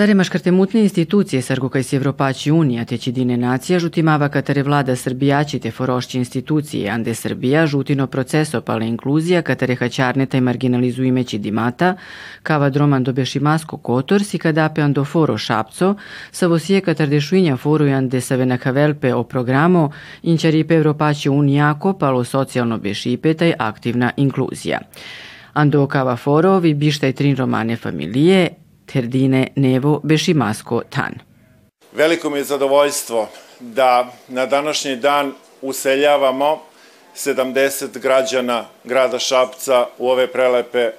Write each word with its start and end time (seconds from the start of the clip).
Sare 0.00 0.14
maškartemutne 0.14 0.80
institucije 0.80 1.42
sargukaj 1.42 1.82
si 1.82 1.96
Evropaći 1.96 2.50
Unija 2.50 2.84
te 2.84 2.96
dine 2.96 3.36
nacija 3.36 3.78
žutimava 3.78 4.28
katare 4.28 4.62
vlada 4.62 4.96
Srbijaći 4.96 5.58
te 5.58 5.70
forošći 5.70 6.18
institucije 6.18 6.90
ande 6.90 7.14
Srbija 7.14 7.66
žutino 7.66 8.06
proceso 8.06 8.60
pale 8.60 8.88
inkluzija 8.88 9.42
katare 9.42 9.74
haćarneta 9.74 10.38
i 10.38 10.40
marginalizu 10.40 11.04
imeći 11.04 11.38
dimata, 11.38 11.96
kava 12.42 12.70
droman 12.70 13.04
dobeši 13.04 13.40
masko 13.40 13.76
kotor 13.76 14.24
si 14.24 14.38
kadape 14.38 14.82
ando 14.82 15.04
foro 15.04 15.38
šapco, 15.38 15.94
sa 16.30 16.46
vosije 16.46 16.80
katar 16.80 17.08
dešuinja 17.08 17.56
forujan 17.56 18.08
de 18.08 18.20
save 18.20 18.46
nakavelpe 18.46 19.14
o 19.14 19.22
programo 19.22 19.90
inčaripe 20.22 20.74
Evropaći 20.74 21.28
Unijako 21.28 21.92
palo 21.92 22.24
socijalno 22.24 22.78
bešipe 22.78 23.34
taj 23.34 23.52
aktivna 23.58 24.10
inkluzija. 24.16 24.78
Ando 25.52 25.86
kava 25.86 26.16
foro 26.16 26.58
vi 26.58 26.74
bištaj 26.74 27.12
trin 27.12 27.36
romane 27.36 27.76
familije, 27.76 28.48
Terdine 28.92 29.46
Nevo 29.56 30.00
Bešimasko 30.04 30.82
Tan. 30.90 31.14
Veliko 31.92 32.30
mi 32.30 32.38
je 32.38 32.44
zadovoljstvo 32.44 33.28
da 33.60 34.12
na 34.28 34.46
današnji 34.46 34.96
dan 34.96 35.32
useljavamo 35.62 36.62
70 37.16 37.98
građana 37.98 38.64
grada 38.84 39.18
Šapca 39.18 39.86
u 39.98 40.08
ove 40.08 40.26
prelepe 40.26 40.90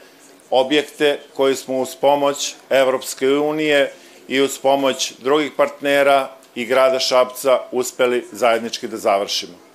objekte 0.49 1.19
koji 1.33 1.55
smo 1.55 1.77
uz 1.77 1.95
pomoć 2.01 2.55
Evropske 2.69 3.29
unije 3.29 3.91
i 4.27 4.41
uz 4.41 4.57
pomoć 4.57 5.13
drugih 5.19 5.51
partnera 5.57 6.29
i 6.55 6.65
grada 6.65 6.99
Šapca 6.99 7.59
uspeli 7.71 8.25
zajednički 8.31 8.87
da 8.87 8.97
završimo. 8.97 9.70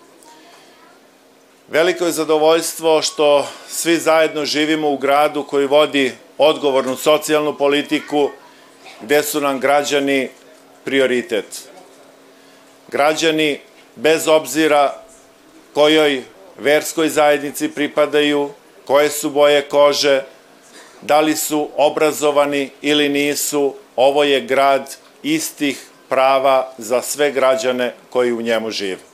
Veliko 1.69 2.06
je 2.06 2.12
zadovoljstvo 2.12 3.03
što 3.03 3.48
svi 3.69 3.97
zajedno 3.97 4.45
živimo 4.45 4.91
u 4.91 4.97
gradu 4.97 5.42
koji 5.42 5.67
vodi 5.67 6.12
odgovornu 6.39 6.97
socijalnu 6.97 7.58
politiku, 7.58 8.31
gde 9.00 9.23
su 9.23 9.41
nam 9.41 9.61
građani 9.61 10.28
prioritet. 10.84 11.69
Građani, 12.89 13.61
bez 13.97 14.28
obzira 14.28 14.95
kojoj 15.75 16.23
verskoj 16.58 17.08
zajednici 17.08 17.69
pripadaju, 17.69 18.51
koje 18.84 19.11
su 19.11 19.30
boje 19.30 19.62
kože, 19.62 20.23
da 21.03 21.20
li 21.20 21.36
su 21.36 21.69
obrazovani 21.77 22.70
ili 22.83 23.08
nisu, 23.08 23.75
ovo 23.97 24.25
je 24.25 24.41
grad 24.41 24.97
istih 25.23 25.86
prava 26.08 26.73
za 26.78 27.03
sve 27.03 27.30
građane 27.30 27.95
koji 28.11 28.33
u 28.33 28.42
njemu 28.42 28.70
žive. 28.70 29.06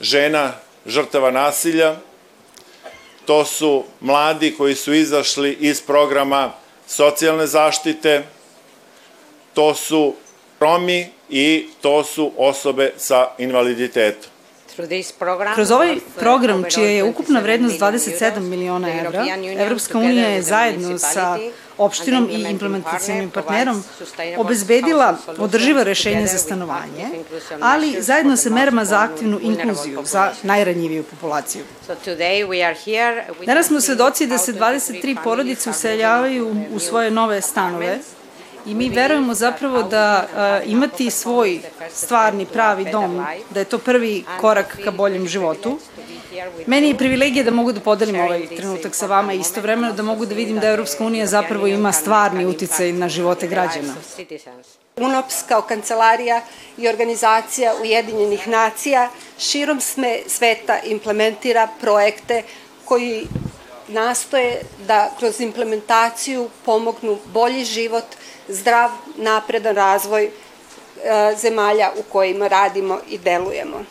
žena 0.00 0.52
žrtava 0.86 1.30
nasilja, 1.30 1.96
to 3.26 3.44
su 3.44 3.84
mladi 4.00 4.54
koji 4.58 4.74
su 4.74 4.94
izašli 4.94 5.56
iz 5.60 5.80
programa 5.80 6.52
socijalne 6.86 7.46
zaštite, 7.46 8.22
to 9.54 9.74
su 9.74 10.14
Romi 10.60 11.08
i 11.28 11.68
to 11.80 12.04
su 12.04 12.32
osobe 12.36 12.92
sa 12.96 13.28
invaliditetom. 13.38 14.30
Kroz 15.54 15.70
ovaj 15.70 15.96
program, 16.18 16.64
čija 16.70 16.88
je 16.88 17.04
ukupna 17.04 17.40
vrednost 17.40 17.80
27 17.80 18.40
miliona 18.40 18.92
evra, 18.92 19.24
Evropska 19.58 19.98
unija 19.98 20.28
je 20.28 20.42
zajedno 20.42 20.98
sa 20.98 21.38
opštinom 21.78 22.28
i 22.30 22.50
implementacijnim 22.50 23.30
partnerom 23.30 23.84
obezbedila 24.36 25.16
održiva 25.38 25.82
rešenja 25.82 26.26
za 26.26 26.38
stanovanje, 26.38 27.08
ali 27.60 28.02
zajedno 28.02 28.36
sa 28.36 28.50
merama 28.50 28.84
za 28.84 29.00
aktivnu 29.00 29.38
inkluziju 29.42 30.02
za 30.04 30.32
najranjiviju 30.42 31.02
populaciju. 31.02 31.64
Danas 33.46 33.66
smo 33.66 33.80
svedoci 33.80 34.26
da 34.26 34.38
se 34.38 34.52
23 34.52 35.16
porodice 35.24 35.70
useljavaju 35.70 36.56
u 36.72 36.78
svoje 36.78 37.10
nove 37.10 37.40
stanove, 37.40 37.98
i 38.66 38.74
mi 38.74 38.88
verujemo 38.88 39.34
zapravo 39.34 39.82
da 39.82 40.26
a, 40.36 40.60
imati 40.66 41.10
svoj 41.10 41.60
stvarni 41.94 42.46
pravi 42.46 42.84
dom, 42.92 43.26
da 43.50 43.60
je 43.60 43.64
to 43.64 43.78
prvi 43.78 44.24
korak 44.40 44.78
ka 44.84 44.90
boljem 44.90 45.28
životu. 45.28 45.78
Meni 46.66 46.88
je 46.88 46.96
privilegija 46.98 47.44
da 47.44 47.50
mogu 47.50 47.72
da 47.72 47.80
podelim 47.80 48.20
ovaj 48.20 48.46
trenutak 48.56 48.94
sa 48.94 49.06
vama 49.06 49.32
i 49.32 49.40
istovremeno 49.40 49.92
da 49.92 50.02
mogu 50.02 50.26
da 50.26 50.34
vidim 50.34 50.58
da 50.58 50.68
Evropska 50.68 51.04
unija 51.04 51.26
zapravo 51.26 51.66
ima 51.66 51.92
stvarni 51.92 52.46
uticaj 52.46 52.92
na 52.92 53.08
živote 53.08 53.46
građana. 53.46 53.94
UNOPS 54.96 55.42
kao 55.48 55.62
kancelarija 55.62 56.42
i 56.78 56.88
organizacija 56.88 57.74
Ujedinjenih 57.82 58.48
nacija 58.48 59.10
širom 59.38 59.80
sme 59.80 60.18
sveta 60.26 60.78
implementira 60.84 61.68
projekte 61.80 62.42
koji 62.84 63.26
nastoje 63.88 64.62
da 64.86 65.10
kroz 65.18 65.40
implementaciju 65.40 66.48
pomognu 66.64 67.18
bolji 67.32 67.64
život 67.64 68.04
zdrav, 68.50 68.90
napredan 69.16 69.76
razvoj 69.76 70.24
e, 70.24 70.30
zemalja 71.36 71.90
u 71.98 72.02
kojima 72.02 72.48
radimo 72.48 72.98
i 73.08 73.18
delujemo. 73.18 73.84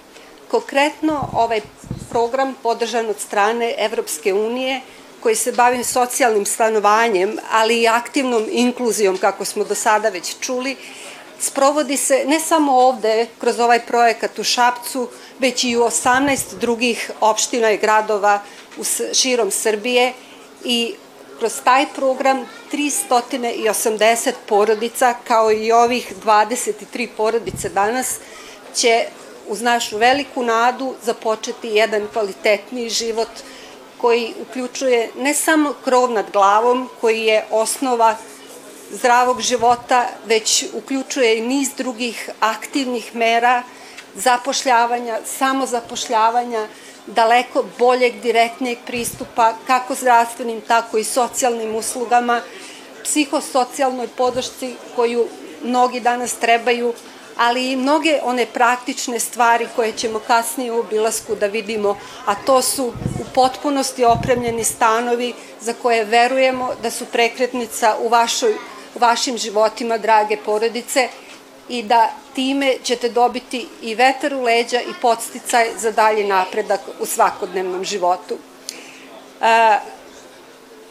Konkretno, 0.52 1.30
ovaj 1.34 1.62
program 2.10 2.56
podržan 2.64 3.10
od 3.10 3.20
strane 3.20 3.76
Evropske 3.78 4.34
unije 4.34 4.82
koji 5.20 5.36
se 5.36 5.52
bavi 5.52 5.84
socijalnim 5.84 6.46
stanovanjem, 6.46 7.38
ali 7.52 7.82
i 7.82 7.88
aktivnom 7.88 8.46
inkluzijom, 8.52 9.18
kako 9.18 9.46
smo 9.46 9.64
do 9.64 9.76
sada 9.76 10.10
već 10.10 10.36
čuli, 10.40 10.76
sprovodi 11.40 11.98
se 11.98 12.24
ne 12.28 12.40
samo 12.40 12.78
ovde 12.78 13.28
kroz 13.40 13.60
ovaj 13.60 13.80
projekat 13.86 14.40
u 14.40 14.44
Šapcu, 14.44 15.10
već 15.40 15.64
i 15.64 15.78
u 15.78 15.82
18 15.82 16.56
drugih 16.60 17.12
opština 17.22 17.72
i 17.72 17.78
gradova 17.78 18.42
širom 19.14 19.52
Srbije 19.52 20.14
i 20.64 20.96
kroz 21.40 21.54
taj 21.64 21.86
program 21.96 22.46
380 22.72 24.34
porodica, 24.46 25.16
kao 25.28 25.52
i 25.52 25.72
ovih 25.72 26.14
23 26.26 27.08
porodice 27.18 27.70
danas, 27.70 28.16
će 28.76 29.06
uz 29.48 29.62
našu 29.62 29.98
veliku 29.98 30.44
nadu 30.44 30.96
započeti 31.04 31.68
jedan 31.68 32.08
kvalitetniji 32.14 32.90
život 32.90 33.30
koji 33.98 34.34
uključuje 34.42 35.10
ne 35.18 35.34
samo 35.34 35.74
krov 35.84 36.12
nad 36.12 36.26
glavom, 36.34 36.90
koji 37.02 37.22
je 37.22 37.46
osnova 37.52 38.18
zdravog 38.92 39.42
života, 39.42 40.08
već 40.26 40.66
uključuje 40.74 41.38
i 41.38 41.42
niz 41.42 41.70
drugih 41.78 42.30
aktivnih 42.40 43.16
mera 43.16 43.64
zapošljavanja, 44.16 45.20
samozapošljavanja, 45.26 46.68
daleko 47.16 47.64
boljeg, 47.80 48.22
direktnijeg 48.22 48.78
pristupa 48.86 49.54
kako 49.68 49.96
zdravstvenim, 49.96 50.62
tako 50.62 50.98
i 50.98 51.04
socijalnim 51.04 51.76
uslugama, 51.76 52.42
psihosocijalnoj 53.04 54.08
podršci 54.08 54.76
koju 54.96 55.28
mnogi 55.64 56.00
danas 56.00 56.34
trebaju, 56.34 56.94
ali 57.38 57.72
i 57.72 57.76
mnoge 57.76 58.20
one 58.24 58.46
praktične 58.46 59.20
stvari 59.20 59.68
koje 59.76 59.92
ćemo 59.92 60.20
kasnije 60.20 60.72
u 60.72 60.80
obilasku 60.80 61.36
da 61.36 61.48
vidimo, 61.48 61.98
a 62.26 62.36
to 62.36 62.62
su 62.62 62.86
u 63.20 63.24
potpunosti 63.36 64.06
opremljeni 64.06 64.64
stanovi 64.64 65.34
za 65.62 65.74
koje 65.74 66.06
verujemo 66.06 66.70
da 66.82 66.92
su 66.92 67.06
prekretnica 67.06 67.96
u, 68.02 68.10
vašoj, 68.10 68.54
u 68.96 69.00
vašim 69.00 69.38
životima, 69.38 69.98
drage 69.98 70.38
porodice, 70.46 71.10
i 71.70 71.84
da 71.84 72.10
time 72.36 72.76
ćete 72.84 73.10
dobiti 73.10 73.68
i 73.82 73.96
vetar 73.96 74.34
u 74.34 74.42
leđa 74.42 74.82
i 74.82 74.94
podsticaj 75.02 75.70
za 75.78 75.92
dalji 75.92 76.24
napredak 76.24 76.82
u 77.00 77.06
svakodnevnom 77.06 77.84
životu. 77.84 78.38
E, 79.42 79.78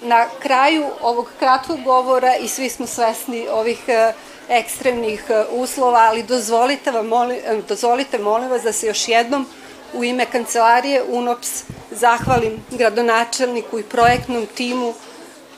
na 0.03 0.27
kraju 0.43 0.87
ovog 1.03 1.29
kratkog 1.39 1.83
govora 1.83 2.37
i 2.37 2.49
svi 2.49 2.69
smo 2.69 2.87
svesni 2.87 3.49
ovih 3.49 3.79
e, 3.87 4.13
ekstremnih 4.49 5.25
e, 5.29 5.45
uslova, 5.51 5.99
ali 5.99 6.23
dozvolite, 6.23 6.91
vam, 6.91 7.07
molim, 7.07 7.39
dozvolite 7.69 8.19
molim 8.19 8.51
vas 8.51 8.63
da 8.63 8.73
se 8.73 8.87
još 8.87 9.09
jednom 9.09 9.47
u 9.93 10.05
ime 10.05 10.27
kancelarije 10.27 11.03
UNOPS 11.03 11.63
zahvalim 11.91 12.65
gradonačelniku 12.71 13.79
i 13.79 13.83
projektnom 13.83 14.47
timu 14.47 14.95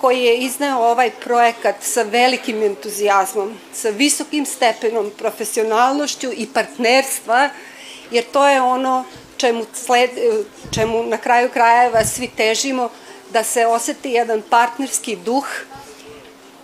koji 0.00 0.22
je 0.22 0.38
izneo 0.38 0.78
ovaj 0.78 1.10
projekat 1.10 1.76
sa 1.80 2.02
velikim 2.02 2.62
entuzijazmom, 2.62 3.58
sa 3.72 3.88
visokim 3.88 4.46
stepenom 4.46 5.10
profesionalnošću 5.18 6.32
i 6.32 6.46
partnerstva, 6.54 7.48
jer 8.10 8.24
to 8.32 8.48
je 8.48 8.62
ono 8.62 9.04
čemu, 9.36 9.64
sled, 9.74 10.10
čemu 10.74 11.02
na 11.02 11.16
kraju 11.16 11.48
krajeva 11.48 12.04
svi 12.04 12.28
težimo, 12.36 12.88
da 13.32 13.44
se 13.44 13.66
oseti 13.66 14.10
jedan 14.10 14.42
partnerski 14.50 15.16
duh 15.16 15.46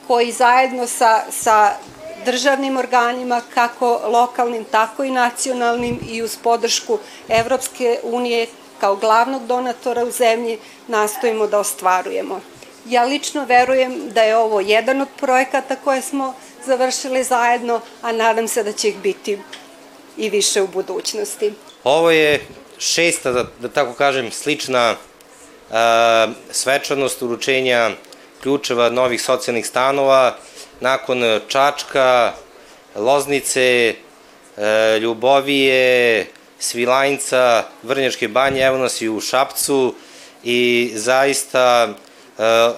koji 0.07 0.33
zajedno 0.33 0.87
sa, 0.87 1.25
sa 1.31 1.77
državnim 2.25 2.77
organima, 2.77 3.43
kako 3.55 4.01
lokalnim, 4.09 4.65
tako 4.65 5.05
i 5.05 5.11
nacionalnim 5.11 6.01
i 6.09 6.23
uz 6.23 6.37
podršku 6.43 6.99
Evropske 7.29 8.01
unije 8.03 8.47
kao 8.81 8.97
glavnog 8.97 9.47
donatora 9.47 10.05
u 10.05 10.11
zemlji 10.11 10.59
nastojimo 10.89 11.47
da 11.47 11.59
ostvarujemo. 11.59 12.41
Ja 12.89 13.05
lično 13.05 13.45
verujem 13.45 14.11
da 14.11 14.23
je 14.23 14.37
ovo 14.37 14.61
jedan 14.61 15.01
od 15.01 15.09
projekata 15.21 15.77
koje 15.77 16.03
smo 16.03 16.35
završili 16.67 17.25
zajedno, 17.25 17.81
a 18.03 18.13
nadam 18.13 18.49
se 18.49 18.63
da 18.63 18.73
će 18.73 18.89
ih 18.89 18.97
biti 18.97 19.39
i 20.17 20.31
više 20.31 20.63
u 20.63 20.67
budućnosti. 20.67 21.53
Ovo 21.85 22.11
je 22.11 22.41
šesta, 22.79 23.33
da, 23.33 23.45
da 23.61 23.69
tako 23.69 23.93
kažem, 23.93 24.31
slična 24.33 24.95
a, 25.71 26.29
svečanost 26.51 27.23
uručenja 27.23 27.91
ključeva 28.43 28.91
novih 28.91 29.23
socijalnih 29.23 29.67
stanova 29.67 30.37
nakon 30.81 31.41
Čačka, 31.49 32.33
Loznice, 32.95 33.95
e, 34.57 34.99
Ljubovije, 34.99 36.27
Svilajnca, 36.59 37.65
Vrnjačke 37.83 38.29
banje, 38.29 38.61
evo 38.61 38.79
nas 38.79 39.01
i 39.01 39.09
u 39.09 39.21
Šapcu 39.21 39.95
i 40.45 40.93
zaista 40.95 41.89
e, 41.91 42.06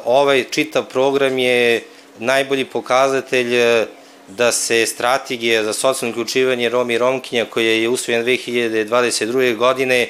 ovaj 0.05 0.45
čitav 0.51 0.85
program 0.85 1.39
je 1.39 1.83
najbolji 2.19 2.65
pokazatelj 2.65 3.55
e, 3.57 3.87
da 4.29 4.53
se 4.53 4.87
strategija 4.87 5.65
za 5.65 5.73
socijalno 5.73 6.13
uključivanje 6.13 6.69
Romi 6.69 6.95
i 6.95 6.99
Romkinja 6.99 7.45
koja 7.45 7.73
je 7.73 7.89
usvojen 7.89 8.25
2022. 8.25 9.57
godine 9.57 10.09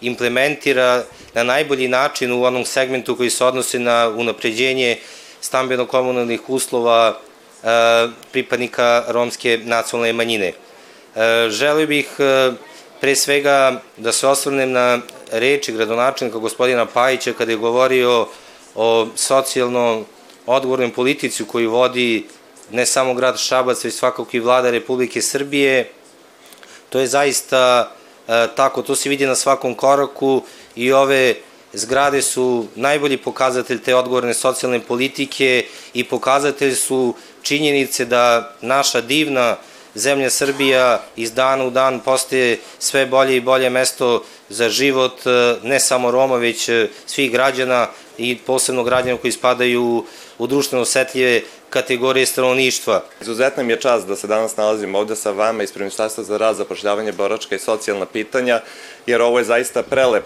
implementira 0.00 1.04
na 1.34 1.42
najbolji 1.42 1.88
način 1.88 2.32
u 2.32 2.42
onom 2.42 2.64
segmentu 2.64 3.16
koji 3.16 3.30
se 3.30 3.44
odnose 3.44 3.78
na 3.78 4.08
unapređenje 4.16 4.98
stambeno-komunalnih 5.40 6.40
uslova 6.48 7.18
e, 7.62 7.66
pripadnika 8.32 9.04
romske 9.08 9.60
nacionalne 9.64 10.12
manjine. 10.12 10.52
Želeo 11.48 11.86
bih 11.86 12.08
pre 13.00 13.16
svega 13.16 13.80
da 13.96 14.12
se 14.12 14.26
osvrnem 14.26 14.70
na 14.72 15.00
reči 15.32 15.72
gradonačelnika 15.72 16.38
gospodina 16.38 16.86
Pajića 16.86 17.32
kada 17.32 17.52
je 17.52 17.56
govorio 17.56 18.10
o 18.10 18.28
socijalno 19.14 20.04
odgovornoj 20.46 20.92
politici 20.92 21.44
koju 21.44 21.70
vodi 21.70 22.26
ne 22.72 22.86
samo 22.86 23.14
grad 23.14 23.38
Šabac, 23.38 23.84
već 23.84 23.94
svakako 23.94 24.28
i 24.32 24.40
vlada 24.40 24.70
Republike 24.70 25.22
Srbije. 25.22 25.90
To 26.88 27.00
je 27.00 27.06
zaista 27.06 27.92
e, 28.28 28.46
tako, 28.56 28.82
to 28.82 28.96
se 28.96 29.08
vidi 29.08 29.26
na 29.26 29.34
svakom 29.34 29.74
koraku 29.74 30.42
i 30.76 30.92
ove 30.92 31.34
zgrade 31.72 32.22
su 32.22 32.66
najbolji 32.74 33.16
pokazatelj 33.16 33.82
te 33.82 33.94
odgovorne 33.94 34.34
socijalne 34.34 34.80
politike 34.80 35.64
i 35.94 36.04
pokazatelj 36.04 36.74
su 36.74 37.14
činjenice 37.42 38.04
da 38.04 38.54
naša 38.60 39.00
divna 39.00 39.56
zemlja 39.94 40.30
Srbija 40.30 41.02
iz 41.16 41.32
dana 41.32 41.64
u 41.64 41.70
dan 41.70 42.00
postaje 42.00 42.58
sve 42.78 43.06
bolje 43.06 43.36
i 43.36 43.40
bolje 43.40 43.70
mesto 43.70 44.24
za 44.48 44.68
život 44.68 45.26
e, 45.26 45.56
ne 45.62 45.80
samo 45.80 46.10
Roma, 46.10 46.36
već 46.36 46.68
e, 46.68 46.88
svih 47.06 47.32
građana 47.32 47.88
i 48.20 48.38
posebno 48.46 48.84
građana 48.84 49.16
koji 49.16 49.32
spadaju 49.32 50.04
u 50.38 50.46
društveno 50.46 50.82
osetljive 50.82 51.40
kategorije 51.70 52.26
stanovništva. 52.26 53.04
Izuzetna 53.20 53.62
mi 53.62 53.72
je 53.72 53.80
čast 53.80 54.06
da 54.06 54.16
se 54.16 54.26
danas 54.26 54.56
nalazim 54.56 54.94
ovde 54.94 55.16
sa 55.16 55.30
vama 55.30 55.62
iz 55.62 55.76
Ministarstva 55.76 56.24
za 56.24 56.36
rad, 56.36 56.56
zapošljavanje, 56.56 57.12
boračka 57.12 57.56
i 57.56 57.58
socijalna 57.58 58.06
pitanja, 58.06 58.60
jer 59.06 59.22
ovo 59.22 59.38
je 59.38 59.44
zaista 59.44 59.82
prelep, 59.82 60.24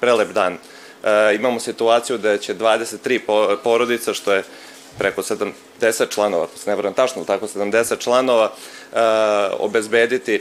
prelep 0.00 0.28
dan. 0.32 0.52
E, 0.52 1.34
imamo 1.34 1.60
situaciju 1.60 2.18
da 2.18 2.38
će 2.38 2.54
23 2.54 3.56
porodica, 3.64 4.14
što 4.14 4.32
je 4.32 4.44
preko 4.98 5.22
70 5.22 6.08
članova, 6.08 6.46
ne 6.66 6.76
vrem 6.76 6.94
tačno, 6.94 7.24
tako 7.24 7.46
70 7.46 7.98
članova, 7.98 8.52
e, 8.52 8.98
obezbediti 9.58 10.40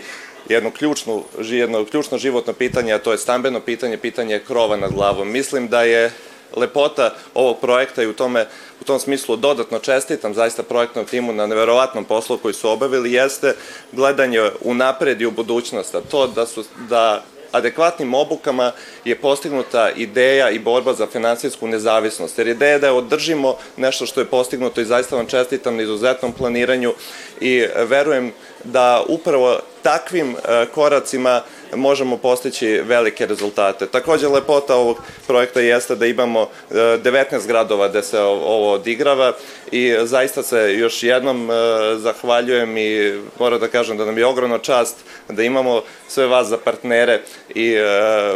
jedno 0.50 0.71
ključno, 0.71 1.24
jedno 1.39 1.86
ključno 1.86 2.18
životno 2.18 2.53
pitanje, 2.53 2.94
a 2.94 3.00
to 3.00 3.12
je 3.12 3.18
stambeno 3.18 3.59
pitanje, 3.59 3.98
pitanje 3.98 4.39
krova 4.48 4.77
nad 4.77 4.94
glavom. 4.94 5.31
Mislim 5.31 5.68
da 5.68 5.83
je 5.83 6.12
lepota 6.55 7.13
ovog 7.33 7.59
projekta 7.59 8.03
i 8.03 8.07
u 8.07 8.13
tome 8.13 8.47
u 8.81 8.83
tom 8.83 8.99
smislu 8.99 9.35
dodatno 9.35 9.79
čestitam 9.79 10.33
zaista 10.33 10.63
projektnom 10.63 11.05
timu 11.05 11.33
na 11.33 11.47
neverovatnom 11.47 12.05
poslu 12.05 12.37
koji 12.37 12.53
su 12.53 12.69
obavili 12.69 13.13
jeste 13.13 13.55
gledanje 13.91 14.41
u 14.61 14.73
napred 14.73 15.21
i 15.21 15.25
u 15.25 15.31
budućnost, 15.31 15.95
a 15.95 16.01
to 16.01 16.27
da 16.27 16.45
su 16.45 16.63
da 16.89 17.23
adekvatnim 17.51 18.13
obukama 18.13 18.71
je 19.05 19.15
postignuta 19.15 19.91
ideja 19.95 20.49
i 20.49 20.59
borba 20.59 20.93
za 20.93 21.07
finansijsku 21.07 21.67
nezavisnost. 21.67 22.37
Jer 22.37 22.47
ideja 22.47 22.79
da 22.79 22.87
je 22.87 22.93
održimo 22.93 23.57
nešto 23.77 24.05
što 24.05 24.19
je 24.19 24.25
postignuto 24.25 24.81
i 24.81 24.85
zaista 24.85 25.15
vam 25.15 25.25
čestitam 25.25 25.75
na 25.75 25.83
izuzetnom 25.83 26.31
planiranju 26.31 26.93
i 27.41 27.65
verujem 27.75 28.31
da 28.63 29.03
upravo 29.07 29.59
takvim 29.81 30.31
e, 30.35 30.65
koracima 30.74 31.41
možemo 31.75 32.17
postići 32.17 32.67
velike 32.67 33.25
rezultate. 33.25 33.86
Takođe, 33.86 34.27
lepota 34.27 34.75
ovog 34.75 34.98
projekta 35.27 35.60
jeste 35.60 35.95
da 35.95 36.05
imamo 36.05 36.50
19 36.72 37.36
e, 37.36 37.48
gradova 37.48 37.88
gde 37.88 38.03
se 38.03 38.19
ovo 38.19 38.72
odigrava 38.72 39.34
i 39.72 39.95
zaista 40.03 40.43
se 40.43 40.74
još 40.77 41.03
jednom 41.03 41.51
e, 41.51 41.53
zahvaljujem 41.98 42.77
i 42.77 43.22
moram 43.39 43.60
da 43.60 43.67
kažem 43.67 43.98
da 43.98 44.05
nam 44.05 44.17
je 44.17 44.25
ogromna 44.25 44.57
čast 44.57 44.95
da 45.29 45.43
imamo 45.43 45.81
sve 46.07 46.27
vas 46.27 46.48
za 46.48 46.57
partnere 46.57 47.22
i 47.55 47.75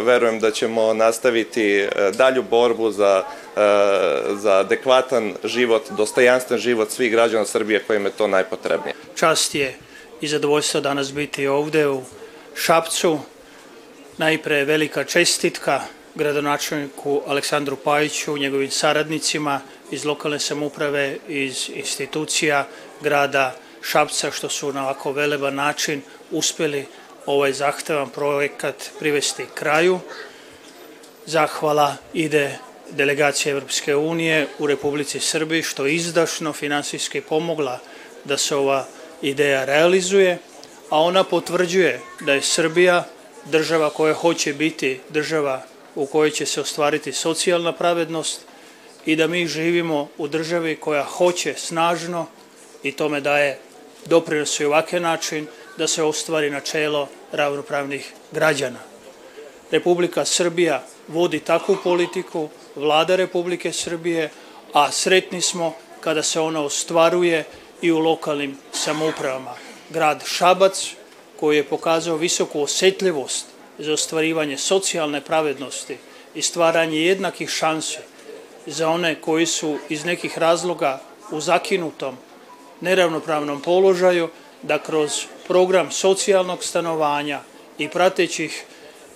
verujem 0.04 0.40
da 0.40 0.52
ćemo 0.52 0.94
nastaviti 0.94 1.88
dalju 2.14 2.44
borbu 2.44 2.92
za 2.92 3.24
za 4.30 4.54
adekvatan 4.54 5.34
život, 5.44 5.84
dostojanstven 5.98 6.60
život 6.60 6.92
svih 6.92 7.12
građana 7.12 7.46
Srbije 7.46 7.84
kojima 7.88 8.08
je 8.08 8.14
to 8.18 8.28
najpotrebnije. 8.28 8.96
Čast 9.16 9.56
je 9.56 9.76
i 10.22 10.28
zadovoljstvo 10.28 10.82
danas 10.82 11.14
biti 11.14 11.48
ovde 11.48 11.88
u 11.88 12.02
Šapcu. 12.60 13.20
Najpre 14.18 14.66
velika 14.66 15.04
čestitka 15.04 15.82
gradonačelniku 16.16 17.22
Aleksandru 17.28 17.76
Pajiću, 17.76 18.38
njegovim 18.38 18.72
saradnicima 18.72 19.62
iz 19.92 20.06
lokalne 20.06 20.40
samuprave, 20.40 21.18
iz 21.28 21.70
institucija 21.74 22.68
grada 23.02 23.56
Šapca, 23.82 24.32
što 24.32 24.50
su 24.50 24.74
na 24.74 24.84
ovako 24.84 25.12
veleban 25.12 25.56
način 25.56 26.02
uspeli 26.32 26.86
ovaj 27.26 27.54
zahtevan 27.54 28.10
projekat 28.10 28.90
privesti 29.00 29.46
kraju. 29.56 30.00
Zahvala 31.26 31.96
ide 32.14 32.58
delegacija 32.92 33.52
Evropske 33.52 33.96
unije 33.96 34.48
u 34.60 34.68
Republici 34.68 35.20
Srbiji, 35.20 35.64
što 35.64 35.88
izdašno 35.88 36.54
finansijski 36.54 37.22
pomogla 37.22 37.80
da 38.26 38.38
se 38.38 38.56
ova 38.56 38.86
ideja 39.22 39.66
realizuje, 39.66 40.38
a 40.90 41.02
ona 41.02 41.24
potvrđuje 41.24 42.02
da 42.20 42.34
je 42.34 42.42
Srbija 42.42 43.06
država 43.46 43.90
koja 43.90 44.14
hoće 44.14 44.54
biti 44.54 45.00
država 45.10 45.62
u 45.96 46.06
kojoj 46.06 46.32
će 46.32 46.46
se 46.46 46.62
ostvariti 46.62 47.14
socijalna 47.14 47.72
pravednost 47.72 48.42
i 49.06 49.16
da 49.16 49.28
mi 49.28 49.48
živimo 49.48 50.08
u 50.18 50.28
državi 50.28 50.76
koja 50.76 51.04
hoće 51.04 51.54
snažno 51.58 52.26
i 52.84 52.92
tome 52.92 53.22
daje 53.22 53.60
doprinos 54.06 54.60
i 54.60 54.66
ovake 54.66 55.00
način 55.00 55.48
da 55.78 55.88
se 55.88 56.04
ostvari 56.04 56.50
načelo 56.50 57.08
ravnopravnih 57.32 58.14
građana. 58.32 58.80
Republika 59.72 60.26
Srbija 60.26 60.84
vodi 61.08 61.40
takvu 61.40 61.78
politiku, 61.84 62.50
vlada 62.76 63.16
Republike 63.16 63.72
Srbije, 63.72 64.30
a 64.74 64.92
sretni 64.92 65.42
smo 65.42 65.76
kada 66.02 66.24
se 66.24 66.40
ona 66.40 66.62
ostvaruje 66.62 67.44
i 67.82 67.92
u 67.92 68.00
lokalnim 68.00 68.58
samoupravama. 68.72 69.69
Grad 69.90 70.24
Šabac, 70.26 70.96
koji 71.40 71.58
je 71.58 71.64
pokazao 71.64 72.18
visoku 72.18 72.62
osetljivost 72.62 73.46
za 73.80 73.94
ostvarivanje 73.94 74.58
socijalne 74.58 75.22
pravednosti 75.22 75.98
i 76.36 76.42
stvaranje 76.42 77.02
jednakih 77.02 77.50
šansi 77.50 77.98
za 78.66 78.90
one 78.90 79.16
koji 79.22 79.46
su 79.46 79.78
iz 79.90 80.06
nekih 80.06 80.38
razloga 80.38 81.02
u 81.32 81.42
zakinutom, 81.42 82.18
neravnopravnom 82.82 83.62
položaju, 83.62 84.30
da 84.62 84.80
kroz 84.80 85.12
program 85.48 85.92
socijalnog 85.92 86.64
stanovanja 86.64 87.40
i 87.78 87.88
pratećih 87.88 88.66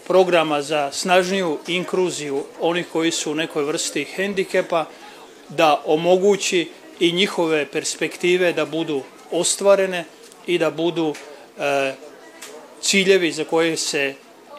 programa 0.07 0.61
za 0.61 0.91
snažniju 0.91 1.59
inkluziju 1.67 2.43
onih 2.59 2.87
koji 2.93 3.11
su 3.11 3.31
u 3.31 3.35
nekoj 3.35 3.63
vrsti 3.63 4.03
hendikepa 4.03 4.85
da 5.49 5.81
omogući 5.85 6.71
i 6.99 7.11
njihove 7.11 7.65
perspektive 7.65 8.53
da 8.53 8.65
budu 8.65 9.01
ostvarene 9.31 10.05
i 10.47 10.57
da 10.57 10.71
budu 10.71 11.13
e, 11.59 11.93
ciljevi 12.81 13.31
za 13.31 13.43
koje 13.43 13.77
se 13.77 14.13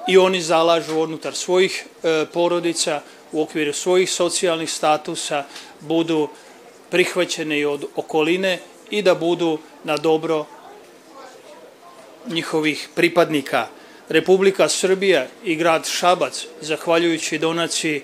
i 0.08 0.18
oni 0.18 0.42
zalažu 0.42 0.98
unutar 1.00 1.34
svojih 1.34 1.84
e, 2.02 2.26
porodica, 2.32 3.00
u 3.32 3.42
okviru 3.42 3.72
svojih 3.72 4.10
socijalnih 4.10 4.70
statusa, 4.70 5.44
budu 5.80 6.28
prihvaćene 6.90 7.66
od 7.66 7.84
okoline 7.96 8.58
i 8.90 9.02
da 9.02 9.14
budu 9.14 9.58
na 9.84 9.96
dobro 9.96 10.46
njihovih 12.26 12.88
pripadnika. 12.94 13.66
Republika 14.08 14.68
Srbija 14.68 15.26
i 15.44 15.56
grad 15.56 15.88
Šabac, 15.88 16.46
zahvaljujući 16.60 17.38
donaciji 17.38 18.02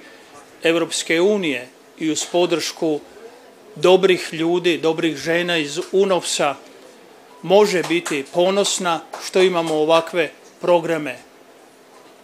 Evropske 0.62 1.20
unije 1.20 1.68
i 1.99 2.10
uz 2.10 2.25
podršku 2.32 3.00
dobrih 3.76 4.28
ljudi, 4.32 4.78
dobrih 4.78 5.16
žena 5.16 5.56
iz 5.56 5.80
UNOPS-a, 5.92 6.54
može 7.42 7.82
biti 7.82 8.25
ponosna 8.35 9.00
što 9.26 9.42
imamo 9.42 9.75
ovakve 9.75 10.30
programe. 10.61 11.18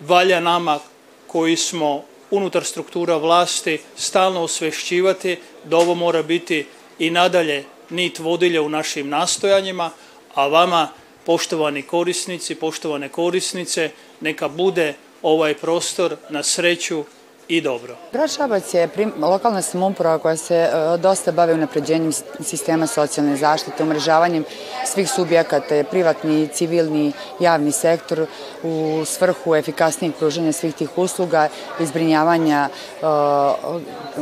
Valja 0.00 0.40
nama 0.40 0.78
koji 1.26 1.56
smo 1.56 2.04
unutar 2.30 2.64
struktura 2.64 3.16
vlasti 3.16 3.80
stalno 3.96 4.42
osvešćivati 4.42 5.36
da 5.64 5.76
ovo 5.76 5.94
mora 5.94 6.22
biti 6.22 6.66
i 6.98 7.10
nadalje 7.10 7.64
nit 7.90 8.18
vodilja 8.18 8.62
u 8.62 8.68
našim 8.68 9.08
nastojanjima, 9.08 9.90
a 10.34 10.46
vama, 10.46 10.88
poštovani 11.26 11.82
korisnici, 11.82 12.54
poštovane 12.54 13.08
korisnice, 13.08 13.90
neka 14.20 14.48
bude 14.48 14.94
ovaj 15.22 15.54
prostor 15.54 16.16
na 16.30 16.42
sreću 16.42 17.04
i 17.48 17.60
dobro. 17.60 17.96
Grad 18.12 18.30
Šabac 18.30 18.74
je 18.74 18.88
prim, 18.88 19.12
lokalna 19.18 19.62
samouprava 19.62 20.18
koja 20.18 20.36
se 20.36 20.68
uh, 20.68 21.00
dosta 21.00 21.32
bavi 21.32 21.52
unapređenjem 21.52 22.12
sistema 22.40 22.86
socijalne 22.86 23.36
zaštite, 23.36 23.82
umrežavanjem 23.82 24.44
svih 24.86 25.10
subjekata, 25.10 25.84
privatni, 25.90 26.48
civilni, 26.48 27.12
javni 27.40 27.72
sektor 27.72 28.26
u 28.62 29.02
svrhu 29.04 29.54
efikasnijeg 29.54 30.14
pruženja 30.14 30.52
svih 30.52 30.74
tih 30.74 30.98
usluga 30.98 31.48
i 31.80 31.86
zbrinjavanja 31.86 32.68
uh, 33.02 33.08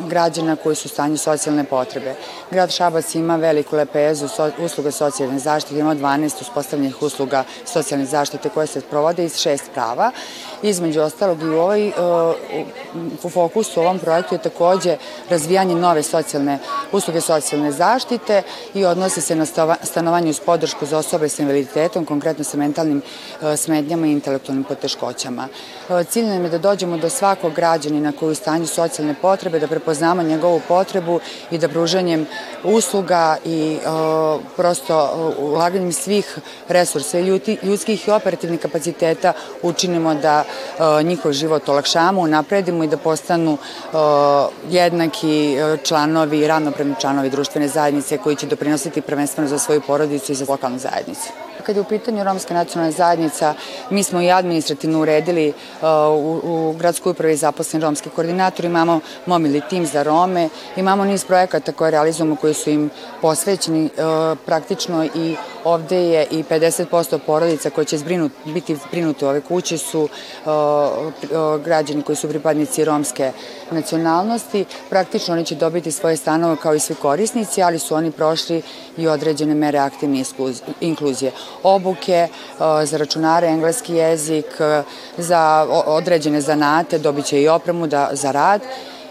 građana 0.08 0.56
koji 0.56 0.76
su 0.76 0.86
u 0.86 0.88
stanju 0.88 1.16
socijalne 1.16 1.64
potrebe. 1.64 2.14
Grad 2.50 2.70
Šabac 2.70 3.14
ima 3.14 3.36
veliku 3.36 3.76
lepezu 3.76 4.28
so, 4.28 4.50
usluga 4.58 4.90
socijalne 4.90 5.38
zaštite, 5.38 5.78
ima 5.80 5.94
12 5.94 6.40
uspostavljenih 6.40 7.02
usluga 7.02 7.44
socijalne 7.64 8.06
zaštite 8.06 8.48
koje 8.48 8.66
se 8.66 8.80
provode 8.80 9.24
iz 9.24 9.36
šest 9.36 9.70
prava. 9.74 10.10
Između 10.64 11.00
ostalog 11.00 11.42
i 11.42 11.48
u 11.48 11.58
ovoj 11.58 11.88
uh, 11.88 11.94
u 13.22 13.30
fokusu 13.30 13.80
u 13.80 13.84
ovom 13.84 13.98
projektu 13.98 14.34
je 14.34 14.42
takođe 14.42 14.96
razvijanje 15.30 15.74
nove 15.74 16.02
socijalne 16.02 16.58
usluge 16.92 17.20
socijalne 17.20 17.72
zaštite 17.72 18.42
i 18.74 18.84
odnosi 18.84 19.20
se 19.20 19.36
na 19.36 19.46
stanovanje 19.82 20.30
uz 20.30 20.40
podršku 20.40 20.86
za 20.86 20.98
osobe 20.98 21.28
sa 21.28 21.42
invaliditetom, 21.42 22.04
konkretno 22.04 22.44
sa 22.44 22.56
mentalnim 22.56 23.02
e, 23.42 23.56
smetnjama 23.56 24.06
i 24.06 24.12
intelektualnim 24.12 24.64
poteškoćama. 24.64 25.48
E, 25.90 26.04
cilj 26.04 26.26
nam 26.26 26.44
je 26.44 26.50
da 26.50 26.58
dođemo 26.58 26.96
do 26.96 27.10
svakog 27.10 27.52
građanina 27.52 28.12
koji 28.12 28.32
u 28.32 28.34
stanju 28.34 28.66
socijalne 28.66 29.14
potrebe, 29.22 29.60
da 29.60 29.66
prepoznamo 29.66 30.22
njegovu 30.22 30.60
potrebu 30.68 31.20
i 31.50 31.58
da 31.58 31.68
pružanjem 31.68 32.26
usluga 32.64 33.36
i 33.44 33.76
e, 33.76 33.88
prosto 34.56 35.34
ulaganjem 35.38 35.92
svih 35.92 36.38
resursa, 36.68 37.20
ljudskih 37.62 38.08
i 38.08 38.10
operativnih 38.10 38.60
kapaciteta 38.60 39.32
učinimo 39.62 40.14
da 40.14 40.44
njihov 41.04 41.32
život 41.32 41.68
olakšamo, 41.68 42.20
unapredimo 42.20 42.84
i 42.84 42.88
da 42.88 42.96
postanu 42.96 43.58
jednaki 44.70 45.56
članovi, 45.82 46.46
ravnopravni 46.46 46.94
članovi 47.00 47.30
društvene 47.30 47.68
zajednice 47.68 48.18
koji 48.18 48.36
će 48.36 48.46
doprinositi 48.46 49.00
prvenstveno 49.00 49.48
za 49.48 49.58
svoju 49.58 49.80
porodicu 49.80 50.32
i 50.32 50.34
za 50.34 50.44
lokalnu 50.48 50.78
zajednicu. 50.78 51.28
Kada 51.66 51.78
je 51.78 51.82
u 51.82 51.88
pitanju 51.88 52.24
romska 52.24 52.54
nacionalna 52.54 52.92
zajednica, 52.92 53.54
mi 53.90 54.02
smo 54.02 54.20
i 54.20 54.30
administrativno 54.30 55.00
uredili 55.00 55.48
uh, 55.48 55.88
u, 56.10 56.40
u 56.44 56.74
gradskoj 56.78 57.10
upravi 57.10 57.36
zaposlen 57.36 57.82
romski 57.82 58.10
koordinator, 58.10 58.64
imamo 58.64 59.00
momili 59.26 59.62
tim 59.70 59.86
za 59.86 60.02
Rome, 60.02 60.48
imamo 60.76 61.04
niz 61.04 61.24
projekata 61.24 61.72
koje 61.72 61.90
realizujemo 61.90 62.36
koji 62.36 62.54
su 62.54 62.70
im 62.70 62.90
posvećeni 63.20 63.84
uh, 63.84 64.38
praktično 64.46 65.04
i 65.04 65.36
ovde 65.64 65.96
je 65.96 66.26
i 66.30 66.42
50% 66.42 67.18
porodica 67.26 67.70
koje 67.70 67.84
će 67.84 67.98
zbrinut, 67.98 68.32
biti 68.44 68.76
zbrinuti 68.76 69.24
u 69.24 69.28
ove 69.28 69.40
kuće 69.40 69.78
su 69.78 70.02
uh, 70.02 70.52
građani 71.64 72.02
koji 72.02 72.16
su 72.16 72.28
pripadnici 72.28 72.84
romske 72.84 73.32
nacionalnosti. 73.70 74.64
Praktično 74.90 75.34
oni 75.34 75.44
će 75.44 75.54
dobiti 75.54 75.92
svoje 75.92 76.16
stanove 76.16 76.56
kao 76.56 76.74
i 76.74 76.80
svi 76.80 76.94
korisnici, 76.94 77.62
ali 77.62 77.78
su 77.78 77.94
oni 77.94 78.10
prošli 78.10 78.62
i 78.96 79.08
određene 79.08 79.54
mere 79.54 79.78
aktivne 79.78 80.24
inkluzije 80.80 81.32
obuke 81.64 82.12
e, 82.12 82.28
za 82.86 82.96
računare, 82.96 83.48
engleski 83.48 83.94
jezik, 83.94 84.60
e, 84.60 84.82
za 85.18 85.66
određene 85.86 86.40
zanate, 86.40 86.98
dobit 86.98 87.24
će 87.24 87.42
i 87.42 87.48
opremu 87.48 87.86
da, 87.86 88.08
za 88.12 88.30
rad 88.30 88.62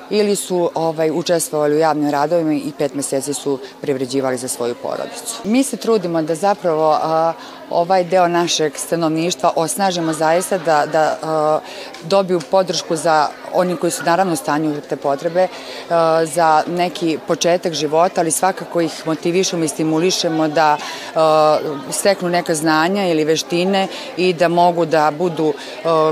ili 0.09 0.35
su 0.35 0.69
ovaj, 0.75 1.11
učestvovali 1.11 1.75
u 1.75 1.79
javnim 1.79 2.09
radovima 2.09 2.53
i 2.53 2.71
pet 2.77 2.93
meseci 2.93 3.33
su 3.33 3.59
privređivali 3.81 4.37
za 4.37 4.47
svoju 4.47 4.75
porodicu. 4.81 5.41
Mi 5.43 5.63
se 5.63 5.77
trudimo 5.77 6.21
da 6.21 6.35
zapravo 6.35 6.91
a, 7.01 7.33
ovaj 7.69 8.03
deo 8.03 8.27
našeg 8.27 8.77
stanovništva 8.77 9.51
osnažimo 9.55 10.13
zaista 10.13 10.57
da, 10.57 10.85
da 10.91 11.17
a, 11.21 11.59
dobiju 12.03 12.41
podršku 12.51 12.95
za 12.95 13.27
oni 13.53 13.75
koji 13.75 13.91
su 13.91 14.03
naravno 14.03 14.33
u 14.33 14.35
stanju 14.35 14.81
te 14.89 14.95
potrebe, 14.95 15.47
a, 15.89 16.25
za 16.25 16.63
neki 16.67 17.17
početak 17.27 17.73
života, 17.73 18.21
ali 18.21 18.31
svakako 18.31 18.81
ih 18.81 19.01
motivišemo 19.05 19.63
i 19.63 19.67
stimulišemo 19.67 20.47
da 20.47 20.77
a, 21.15 21.59
steknu 21.91 22.29
neka 22.29 22.55
znanja 22.55 23.07
ili 23.07 23.23
veštine 23.23 23.87
i 24.17 24.33
da 24.33 24.47
mogu 24.47 24.85
da 24.85 25.11
budu 25.11 25.53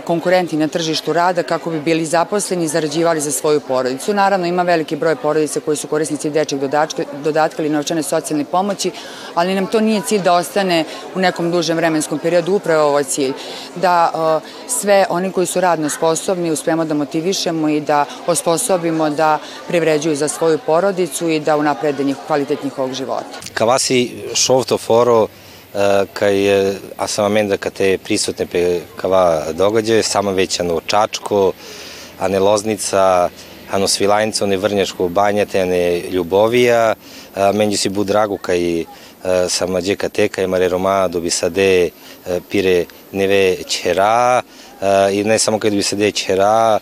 konkurenti 0.06 0.58
na 0.58 0.68
tržištu 0.68 1.14
rada 1.14 1.44
kako 1.44 1.70
bi 1.70 1.80
bili 1.80 2.06
zaposleni 2.06 2.66
i 2.66 2.68
zarađivali 2.68 3.22
za 3.22 3.32
svoju 3.32 3.60
porodicu. 3.60 4.14
Naravno, 4.14 4.46
ima 4.48 4.64
veliki 4.64 4.96
broj 4.96 5.16
porodica 5.16 5.60
koji 5.60 5.78
su 5.78 5.88
korisnici 5.88 6.30
dečeg 6.30 6.60
dodatka, 6.60 7.04
dodatka 7.24 7.62
ili 7.62 7.72
novčane 7.72 8.04
socijalne 8.04 8.46
pomoći, 8.46 8.92
ali 9.36 9.56
nam 9.56 9.68
to 9.68 9.80
nije 9.80 10.02
cilj 10.02 10.22
da 10.22 10.34
ostane 10.34 10.84
u 11.16 11.20
nekom 11.20 11.41
dužem 11.50 11.78
vremenskom 11.78 12.20
periodu 12.20 12.54
upravo 12.54 12.90
ovo 12.90 13.04
cilj, 13.04 13.34
da 13.76 14.12
sve 14.68 15.06
oni 15.10 15.32
koji 15.32 15.48
su 15.48 15.62
radno 15.62 15.90
sposobni 15.90 16.52
uspemo 16.52 16.86
da 16.86 16.94
motivišemo 16.94 17.70
i 17.70 17.80
da 17.82 18.06
osposobimo 18.28 19.10
da 19.10 19.40
privređuju 19.68 20.16
za 20.16 20.28
svoju 20.28 20.60
porodicu 20.66 21.30
i 21.30 21.40
da 21.40 21.58
unaprede 21.58 22.04
njih, 22.04 22.16
kvalitet 22.28 22.64
njihovog 22.64 22.94
života. 22.94 23.40
Kavasi 23.54 24.12
šovto 24.34 24.78
foro 24.78 25.28
kaj 26.14 26.36
a 26.98 27.08
sama 27.08 27.30
menda 27.30 27.58
kad 27.58 27.74
te 27.74 27.98
prisutne 27.98 28.46
pe 28.46 28.82
kava 28.96 29.46
događaje, 29.54 30.04
sama 30.04 30.32
već 30.32 30.60
ano 30.60 30.82
Čačko, 30.86 31.52
a 32.20 32.28
ne 32.28 32.40
Loznica, 32.40 33.30
ano 33.72 33.88
Svilajnca, 33.88 34.46
ne 34.46 34.58
Vrnjačko 34.58 35.08
banjate, 35.08 35.62
a 35.62 35.66
ne 35.66 36.00
Ljubovija, 36.00 36.96
meni 37.54 37.78
si 37.78 37.90
bu 37.90 38.04
drago 38.04 38.38
kaj 38.38 38.84
sama 39.50 39.82
djeka 39.82 40.10
teka 40.10 40.48
mare 40.48 40.68
Roma 40.68 41.08
dobi 41.08 41.30
sade 41.30 41.90
pire 42.50 42.86
neve 43.12 43.64
čera 43.68 44.42
i 45.12 45.24
ne 45.24 45.40
samo 45.40 45.60
kad 45.60 45.74
bi 45.74 45.84
sade 45.84 46.12
čera, 46.12 46.80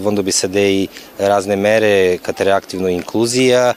vondo 0.00 0.22
bi 0.22 0.32
sade 0.32 0.72
i 0.72 0.88
razne 1.18 1.56
mere 1.56 2.18
kad 2.22 2.40
reaktivno 2.40 2.88
inkluzija 2.88 3.74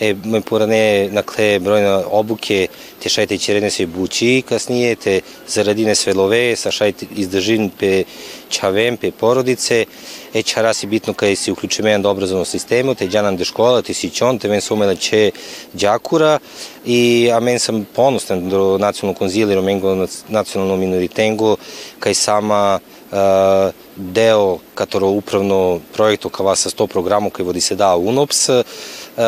e, 0.00 0.14
porane 0.44 1.08
nakle 1.12 1.58
brojne 1.58 1.96
obuke 2.10 2.66
te 3.02 3.08
šajte 3.08 3.38
čerene 3.38 3.70
se 3.70 3.86
buči 3.86 4.42
kasnije 4.48 4.94
te 4.96 5.20
zaradine 5.48 5.94
svelove 5.94 6.56
sa 6.56 6.70
šajte 6.70 7.06
izdržin 7.16 7.70
pe 7.70 8.04
čavem 8.48 8.96
pe 8.96 9.10
porodice. 9.10 9.84
E 10.34 10.42
čara 10.42 10.74
si 10.74 10.86
bitno 10.86 11.14
kada 11.14 11.36
si 11.36 11.52
uključujem 11.52 12.02
do 12.02 12.10
obrazovnog 12.10 12.46
sistemu 12.46 12.94
te 12.94 13.08
džanam 13.08 13.36
de 13.36 13.44
škola 13.44 13.82
te 13.82 13.94
si 13.94 14.10
čon 14.10 14.38
te 14.38 14.48
ven 14.48 14.60
su 14.60 14.74
umela 14.74 14.94
će 14.94 15.30
đakura 15.72 16.38
i 16.84 17.30
a 17.32 17.40
men 17.40 17.58
sam 17.58 17.86
ponosan 17.94 18.48
do 18.48 18.78
nacionalnog 18.78 19.18
konzili 19.18 19.54
romengo 19.54 20.06
nacionalno 20.28 20.76
minoritengo 20.76 21.56
kaj 21.98 22.14
sama 22.14 22.80
deo 23.96 24.58
katero 24.74 25.08
upravno 25.08 25.80
projektu 25.92 26.28
kao 26.28 26.56
sa 26.56 26.70
100 26.70 26.86
programu 26.86 27.30
koji 27.30 27.46
vodi 27.46 27.60
se 27.60 27.74
da 27.74 27.96
UNOPS 27.96 28.48
uh, 29.18 29.24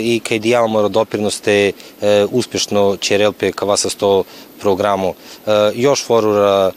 i 0.00 0.20
kaj 0.20 0.38
dijavamo 0.38 0.88
doprinoste 0.88 1.72
uh, 1.72 2.08
uspešno 2.32 2.96
ČRLP 3.00 3.42
kao 3.54 3.76
sa 3.76 3.88
100 3.88 4.22
programu. 4.60 5.14
Još 5.74 6.04
forura 6.04 6.70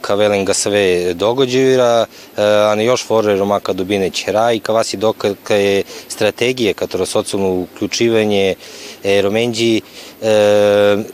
ka 0.00 0.14
velim 0.14 0.44
ga 0.44 0.54
sve 0.54 1.14
događaja, 1.14 2.06
a 2.36 2.74
ne 2.76 2.84
još 2.84 3.06
fore 3.06 3.36
Romaka 3.36 3.72
dobine 3.72 4.10
čera 4.10 4.52
i 4.52 4.60
ka 4.60 4.72
vas 4.72 4.94
i 4.94 4.96
dok 4.96 5.24
je 5.50 5.82
strategije, 6.08 6.74
katero 6.74 7.06
socijalno 7.06 7.48
uključivanje 7.48 8.54
Romenđi 9.22 9.80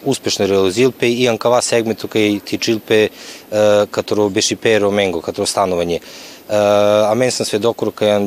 uspešno 0.05 0.47
realizilpe 0.47 1.11
i 1.11 1.29
an 1.29 1.39
ka 1.39 1.49
vas 1.49 1.67
segmentu 1.67 2.09
kaj 2.09 2.39
ti 2.45 2.59
čilpe 2.59 3.09
katero 3.91 4.29
bešipe 4.29 4.79
Romengo, 4.79 5.21
katero 5.21 5.47
stanovanje. 5.47 5.99
A 6.49 7.13
men 7.17 7.31
sam 7.31 7.47
svedokor 7.47 7.93
kaj 7.93 8.21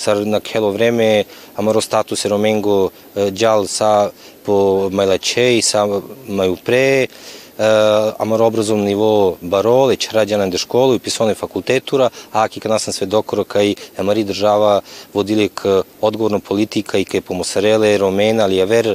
sar 0.00 0.24
naquele 0.26 0.72
vreme 0.72 1.24
amaro 1.56 1.80
status 1.80 2.24
romengo 2.24 2.88
djal 3.14 3.66
sa 3.68 4.10
po 4.46 4.88
Majlačej, 4.88 5.60
sa 5.62 5.84
maju 6.28 6.56
pre, 6.64 7.06
amar 8.18 8.42
obrazovni 8.42 8.84
nivo 8.84 9.36
barole, 9.40 9.96
će 9.96 10.08
rađana 10.12 10.46
de 10.46 10.58
školu, 10.58 10.96
upisone 10.96 11.34
fakultetura, 11.34 12.08
a 12.32 12.42
aki 12.44 12.60
kad 12.60 12.72
nas 12.72 12.88
sve 12.88 13.06
dokoro 13.06 13.44
kaj 13.44 13.74
amari 13.96 14.24
država 14.24 14.80
vodili 15.14 15.48
k 15.48 15.82
odgovorno 16.00 16.40
politika 16.40 16.98
i 16.98 17.04
kaj 17.04 17.20
pomosarele, 17.20 17.98
romena, 17.98 18.44
ali 18.44 18.62
aver 18.62 18.94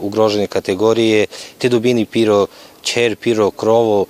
ugrožene 0.00 0.46
kategorije, 0.46 1.26
te 1.58 1.68
dobini 1.68 2.04
piro 2.04 2.46
čer, 2.82 3.16
piro 3.16 3.50
krovo, 3.50 4.06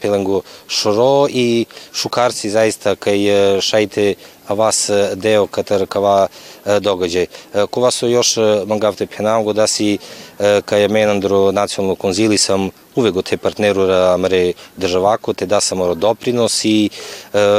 pelengo 0.00 0.40
šoro 0.68 1.26
i 1.30 1.64
šukarci 1.92 2.50
zaista 2.50 2.94
kaj 2.94 3.18
šajte 3.60 4.14
vas 4.48 4.90
deo 5.14 5.46
katar 5.46 5.86
kava 5.86 6.26
događaj. 6.80 7.26
Ko 7.70 7.80
vas 7.80 8.02
još 8.02 8.36
mangavte 8.66 9.06
penango 9.06 9.52
da 9.52 9.66
si 9.66 9.98
ka 10.64 10.76
je 10.76 10.88
menandro 10.88 11.52
nacionalno 11.52 11.94
konzili 11.94 12.38
sam 12.38 12.70
uvek 12.94 13.24
te 13.24 13.36
partneru 13.36 13.86
mare 14.18 14.52
državako, 14.76 15.32
te 15.32 15.46
da 15.46 15.60
sam 15.60 15.78
doprinos 16.00 16.64
i 16.64 16.90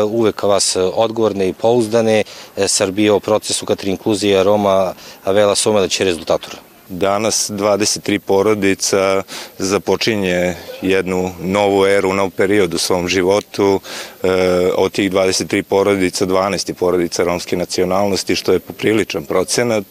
uvek 0.09 0.43
vas 0.43 0.75
odgovorne 0.93 1.49
i 1.49 1.53
pouzdane 1.53 2.23
Srbije 2.67 3.11
o 3.11 3.19
procesu 3.19 3.65
katri 3.65 3.91
inkluzija 3.91 4.43
Roma 4.43 4.93
vela 5.25 5.55
soma 5.55 5.79
da 5.79 5.87
će 5.87 6.03
rezultatura. 6.03 6.72
Danas 6.89 7.49
23 7.49 8.19
porodica 8.19 9.23
započinje 9.57 10.55
jednu 10.81 11.31
novu 11.41 11.85
eru, 11.85 12.13
nov 12.13 12.29
period 12.29 12.73
u 12.73 12.77
svom 12.77 13.07
životu. 13.07 13.79
E, 14.23 14.29
od 14.75 14.91
tih 14.91 15.11
23 15.11 15.63
porodica, 15.63 16.25
12 16.25 16.69
je 16.69 16.73
porodica 16.73 17.23
romske 17.23 17.57
nacionalnosti, 17.57 18.35
što 18.35 18.53
je 18.53 18.59
popriličan 18.59 19.25
procenat. 19.25 19.85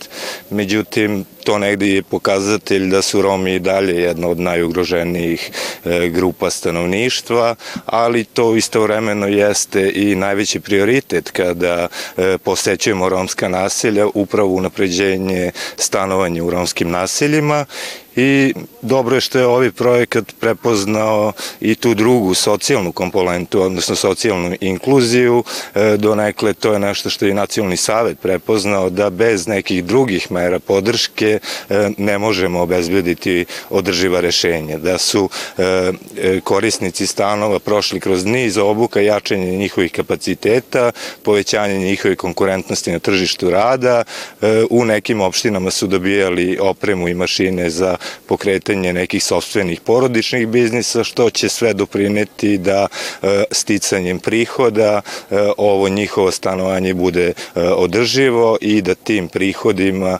Međutim, 0.50 1.24
to 1.44 1.58
negde 1.58 1.86
je 1.86 2.02
pokazatelj 2.02 2.88
da 2.90 3.02
su 3.02 3.22
Romi 3.22 3.54
i 3.54 3.58
dalje 3.58 4.02
jedna 4.02 4.28
od 4.28 4.40
najugroženijih 4.40 5.50
e, 5.84 6.08
grupa 6.08 6.50
stanovništva, 6.50 7.54
ali 7.86 8.24
to 8.24 8.56
istovremeno 8.56 9.26
jeste 9.26 9.92
i 9.94 10.14
najveći 10.14 10.60
prioritet 10.60 11.30
kada 11.30 11.88
e, 12.16 12.38
posećujemo 12.38 13.08
romska 13.08 13.48
naselja, 13.48 14.06
upravo 14.14 14.48
unapređenje 14.48 15.50
stanovanja 15.76 16.44
u 16.44 16.50
romskim 16.50 16.90
naseljima 16.90 17.64
i 18.16 18.54
dobro 18.82 19.14
je 19.14 19.20
što 19.20 19.38
je 19.38 19.46
ovaj 19.46 19.70
projekat 19.70 20.24
prepoznao 20.40 21.32
i 21.60 21.74
tu 21.74 21.94
drugu 21.94 22.34
socijalnu 22.34 22.92
komponentu, 22.92 23.62
odnosno 23.62 23.96
socijalnu 23.96 24.56
inkluziju. 24.60 25.44
E, 25.74 25.96
donekle 25.96 26.52
to 26.54 26.72
je 26.72 26.78
nešto 26.78 27.10
što 27.10 27.26
je 27.26 27.34
nacionalni 27.34 27.76
savet 27.76 28.18
prepoznao 28.20 28.90
da 28.90 29.10
bez 29.10 29.46
nekih 29.46 29.84
drugih 29.84 30.32
mera 30.32 30.58
podrške 30.58 31.38
e, 31.70 31.90
ne 31.98 32.18
možemo 32.18 32.60
obezbediti 32.60 33.44
održiva 33.70 34.20
rešenja. 34.20 34.78
Da 34.78 34.98
su 34.98 35.28
e, 35.58 35.92
korisnici 36.44 37.06
stanova 37.06 37.58
prošli 37.58 38.00
kroz 38.00 38.24
niz 38.24 38.58
obuka, 38.58 39.00
jačanje 39.00 39.56
njihovih 39.56 39.92
kapaciteta, 39.92 40.92
povećanje 41.22 41.78
njihove 41.78 42.16
konkurentnosti 42.16 42.92
na 42.92 42.98
tržištu 42.98 43.50
rada. 43.50 44.04
U 44.70 44.84
nekim 44.84 45.20
opštinama 45.20 45.70
su 45.70 45.86
dobijali 45.86 46.58
opremu 46.60 47.08
i 47.08 47.14
mašine 47.14 47.70
za 47.70 47.96
pokretanje 48.26 48.92
nekih 48.92 49.24
sobstvenih 49.24 49.80
porodičnih 49.80 50.48
biznisa, 50.48 51.04
što 51.04 51.30
će 51.30 51.48
sve 51.48 51.74
doprineti 51.74 52.58
da 52.58 52.88
e, 53.22 53.44
sticanjem 53.50 54.18
prihoda 54.18 55.00
e, 55.30 55.36
ovo 55.56 55.88
njihovo 55.88 56.30
stanovanje 56.30 56.94
bude 56.94 57.26
e, 57.26 57.60
održivo 57.60 58.58
i 58.60 58.82
da 58.82 58.94
tim 58.94 59.28
prihodima 59.28 60.18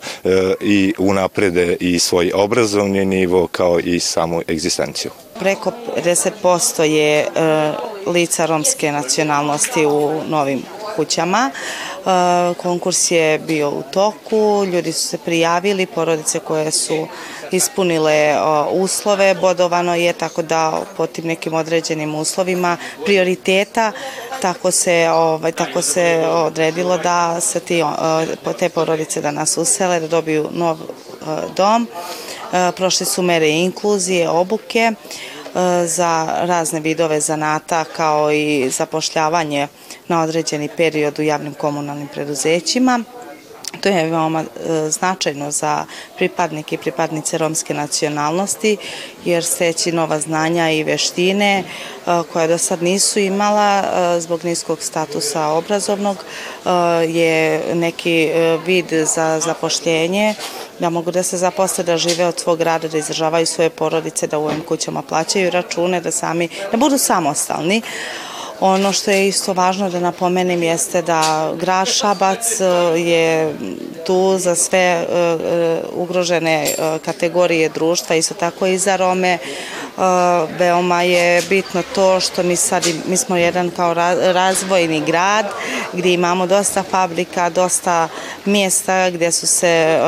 i 0.61 0.95
unaprede 0.99 1.77
i 1.81 1.99
svoj 1.99 2.33
obrazovni 2.35 3.05
nivo 3.05 3.47
kao 3.47 3.81
i 3.81 4.01
samu 4.01 4.43
egzistenciju. 4.49 5.11
Preko 5.39 5.73
50% 5.97 6.83
je 6.83 7.27
lica 8.07 8.47
romske 8.47 8.93
nacionalnosti 8.93 9.87
u 9.87 10.21
novim 10.29 10.63
kućama. 10.97 11.51
Konkurs 12.63 13.11
je 13.11 13.39
bio 13.39 13.71
u 13.71 13.83
toku, 13.93 14.65
ljudi 14.65 14.93
su 14.93 15.09
se 15.09 15.19
prijavili, 15.19 15.87
porodice 15.87 16.39
koje 16.39 16.71
su 16.71 17.07
ispunile 17.51 18.37
uslove, 18.71 19.35
bodovano 19.35 19.95
je 19.95 20.13
tako 20.13 20.43
da 20.43 20.83
po 20.97 21.07
tim 21.07 21.27
nekim 21.27 21.55
određenim 21.55 22.15
uslovima 22.15 22.77
prioriteta 23.05 23.93
tako 24.43 24.71
se 24.71 25.09
ovaj 25.11 25.53
tako 25.53 25.83
se 25.83 26.25
odredilo 26.29 26.99
da 26.99 27.41
se 27.41 27.61
ti 27.61 27.83
te 28.59 28.69
porodice 28.69 29.21
da 29.21 29.31
nas 29.31 29.57
usele 29.57 30.01
da 30.01 30.09
dobiju 30.09 30.49
nov 30.53 30.79
dom. 31.57 31.89
Prošle 32.77 33.07
su 33.07 33.23
mere 33.23 33.49
inkluzije, 33.49 34.29
obuke 34.29 34.93
za 35.85 36.29
razne 36.41 36.81
vidove 36.81 37.21
zanata 37.21 37.85
kao 37.85 38.33
i 38.33 38.71
zapošljavanje 38.71 39.69
na 40.09 40.23
određeni 40.23 40.69
period 40.77 41.19
u 41.19 41.23
javnim 41.23 41.55
komunalnim 41.55 42.09
preduzećima. 42.09 43.05
To 43.81 43.89
je 43.89 44.11
veoma 44.11 44.41
e, 44.41 44.91
značajno 44.91 45.51
za 45.51 45.85
pripadnike 46.17 46.75
i 46.75 46.79
pripadnice 46.79 47.39
romske 47.39 47.75
nacionalnosti, 47.75 48.77
jer 49.25 49.45
steći 49.45 49.93
nova 49.93 50.21
znanja 50.21 50.71
i 50.71 50.85
veštine 50.85 51.59
e, 51.59 51.65
koja 52.33 52.47
do 52.47 52.59
sad 52.59 52.83
nisu 52.83 53.19
imala 53.19 53.83
e, 53.83 54.21
zbog 54.21 54.45
niskog 54.45 54.83
statusa 54.83 55.47
obrazovnog 55.47 56.17
je 57.09 57.63
neki 57.75 58.31
vid 58.67 58.87
za 59.15 59.41
zapošljenje 59.41 60.35
da 60.79 60.91
mogu 60.91 61.11
da 61.11 61.23
se 61.23 61.37
zaposle, 61.37 61.85
da 61.85 61.97
žive 61.97 62.27
od 62.27 62.41
svog 62.41 62.61
rada, 62.61 62.89
da 62.89 62.99
izražavaju 62.99 63.47
svoje 63.47 63.71
porodice, 63.71 64.27
da 64.27 64.39
u 64.39 64.45
ovim 64.45 64.61
kućama 64.61 65.03
plaćaju 65.03 65.51
račune, 65.51 66.01
da 66.01 66.11
sami, 66.11 66.49
da 66.73 66.77
budu 66.77 66.99
samostalni. 66.99 67.83
Ono 68.65 68.93
što 68.93 69.11
je 69.11 69.29
isto 69.29 69.53
važno 69.53 69.91
da 69.91 70.01
napomenem 70.01 70.63
jeste 70.63 71.03
da 71.03 71.53
grad 71.61 71.89
Šabac 71.89 72.61
e, 72.61 72.65
je 73.01 73.55
tu 74.07 74.39
za 74.39 74.55
sve 74.55 74.79
e, 74.79 75.05
e, 75.11 75.81
ugrožene 75.95 76.75
kategorije 77.05 77.69
društva, 77.69 78.17
isto 78.17 78.35
tako 78.35 78.67
i 78.67 78.79
za 78.79 78.97
Rome. 78.97 79.39
Veoma 80.59 81.03
je 81.03 81.43
bitno 81.49 81.83
to 81.95 82.21
što 82.21 82.43
mi 82.43 82.57
sad, 82.57 82.87
mi 83.07 83.17
smo 83.17 83.37
jedan 83.37 83.71
kao 83.71 83.95
razvojni 84.33 85.03
grad 85.07 85.47
gdje 85.93 86.13
imamo 86.13 86.47
dosta 86.47 86.83
fabrika, 86.83 87.51
dosta 87.51 88.09
mjesta 88.45 89.11
gdje 89.11 89.33
su 89.33 89.47
se 89.47 89.99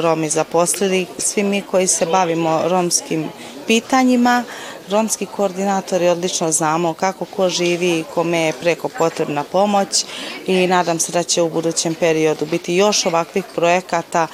Romi 0.00 0.28
zaposlili. 0.28 1.06
Svi 1.18 1.42
mi 1.42 1.62
koji 1.62 1.86
se 1.86 2.06
bavimo 2.06 2.62
romskim 2.64 3.28
pitanjima, 3.66 4.44
romski 4.90 5.26
koordinatori 5.26 6.08
odlično 6.08 6.52
znamo 6.52 6.94
kako 6.94 7.24
ko 7.24 7.48
živi 7.48 7.98
i 7.98 8.04
kome 8.14 8.38
je 8.38 8.52
preko 8.52 8.88
potrebna 8.88 9.44
pomoć 9.44 10.04
i 10.46 10.66
nadam 10.66 10.98
se 10.98 11.12
da 11.12 11.22
će 11.22 11.42
u 11.42 11.48
budućem 11.48 11.94
periodu 11.94 12.46
biti 12.46 12.74
još 12.74 13.06
ovakvih 13.06 13.44
projekata 13.54 14.26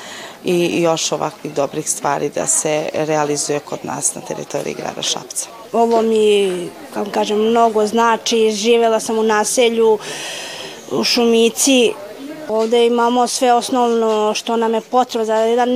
i 0.45 0.83
još 0.83 1.13
ovakvih 1.13 1.55
dobrih 1.55 1.91
stvari 1.91 2.31
da 2.35 2.47
se 2.47 2.89
realizuje 2.93 3.61
kod 3.61 3.79
nas 3.83 4.15
na 4.15 4.21
teritoriji 4.21 4.75
grada 4.75 5.03
Šapca. 5.03 5.49
Ovo 5.73 6.03
mi, 6.03 6.69
kako 6.95 7.11
kažem, 7.11 7.39
mnogo 7.39 7.87
znači. 7.87 8.51
Živela 8.51 9.01
sam 9.01 9.19
u 9.19 9.23
naselju 9.23 9.99
u 10.91 11.05
Šumici, 11.05 11.93
Ovde 12.49 12.87
imamo 12.87 13.27
sve 13.27 13.53
osnovno 13.53 14.35
što 14.35 14.57
nam 14.57 14.75
je 14.75 14.81
potrebno 14.81 15.25
za 15.25 15.35
jedan 15.35 15.69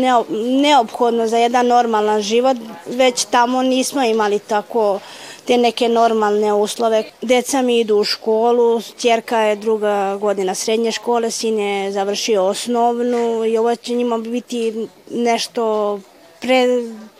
neophodno 0.62 1.26
za 1.26 1.38
jedan 1.38 1.66
normalan 1.66 2.22
život, 2.22 2.56
već 2.87 3.24
tamo 3.24 3.62
nismo 3.62 4.02
imali 4.02 4.38
tako 4.38 5.00
te 5.44 5.56
neke 5.56 5.88
normalne 5.88 6.52
uslove. 6.52 7.04
Deca 7.22 7.62
mi 7.62 7.80
idu 7.80 7.96
u 7.96 8.04
školu, 8.04 8.83
čerka 8.98 9.38
je 9.38 9.56
druga 9.56 10.16
godina 10.16 10.54
srednje 10.54 10.92
škole, 10.92 11.30
sin 11.30 11.59
je 11.59 11.92
završio 11.92 12.44
osnovnu 12.44 13.44
i 13.44 13.59
ovo 13.59 13.76
će 13.76 13.94
njima 13.94 14.18
biti 14.18 14.88
nešto 15.11 15.98
pre, 16.40 16.66